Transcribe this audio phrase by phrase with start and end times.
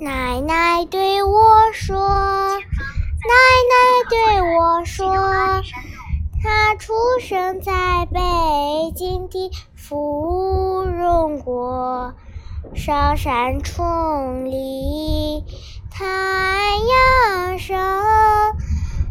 [0.00, 2.60] 奶奶对我说，奶
[3.68, 3.74] 奶
[4.08, 5.12] 对我说，
[6.40, 8.20] 她出生在北
[8.94, 12.14] 京的芙蓉国，
[12.76, 15.44] 上山丛里
[15.90, 16.06] 太
[17.34, 17.76] 阳升，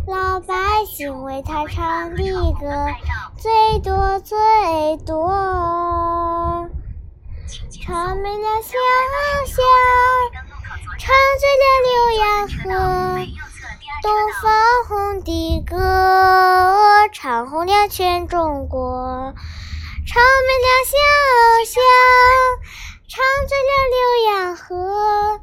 [0.07, 0.55] 老百
[0.87, 2.23] 姓为她唱的
[2.61, 2.87] 歌
[3.35, 4.37] 最多最
[5.05, 5.27] 多，
[7.83, 8.77] 唱美了小
[9.47, 10.46] 巷。
[10.99, 12.57] 唱醉了浏阳河，
[14.01, 14.09] 东
[14.41, 14.43] 方
[14.87, 15.75] 红的歌，
[17.13, 19.33] 唱红了全中国。
[20.07, 20.97] 唱美了小
[21.65, 21.83] 巷，
[23.07, 23.95] 唱醉了浏
[24.31, 25.39] 阳河，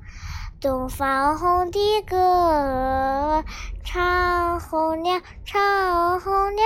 [0.61, 3.45] 东方红的歌，
[3.85, 6.63] 唱红了，唱红了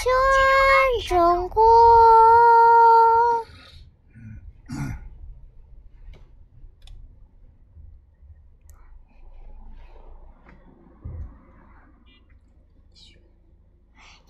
[0.00, 1.63] 全中国。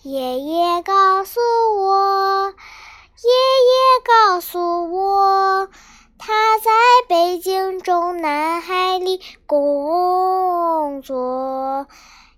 [0.05, 1.41] 爷爷告诉
[1.79, 3.73] 我，爷爷
[4.05, 5.71] 告诉我，
[6.19, 6.71] 他在
[7.09, 11.87] 北京中南海里工作，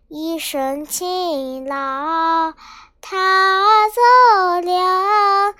[0.06, 2.52] 一生勤劳，
[3.00, 4.00] 他走
[4.64, 5.52] 了，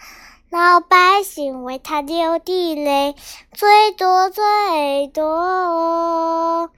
[0.48, 3.16] 老百姓为他流的泪
[3.52, 6.70] 最多最多，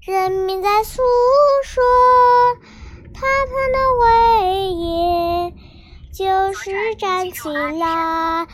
[0.00, 1.02] 人民在诉
[6.40, 8.46] 就是站起来，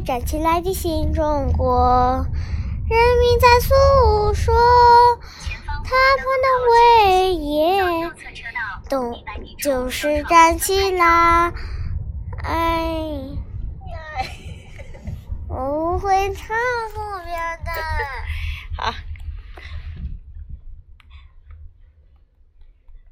[0.00, 2.24] 站起来的新中国。
[2.88, 4.54] 人民在诉说
[5.84, 8.10] 他们的伟业，
[8.88, 9.14] 动
[9.58, 11.52] 就是站起来。
[12.42, 12.98] 哎，
[15.46, 16.56] 我会唱
[16.94, 17.70] 后边的。
[18.78, 18.94] 好。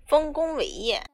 [0.06, 1.07] 丰功伟业。